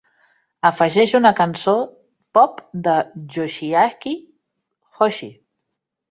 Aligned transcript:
Afegeix 0.67 1.11
una 1.17 1.31
cançó 1.39 1.73
pop 2.37 2.63
de 2.87 2.95
Yoshiaki 3.35 4.15
Hoshi 5.01 5.29